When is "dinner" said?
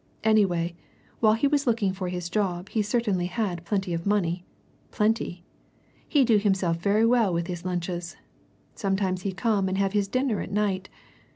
10.07-10.41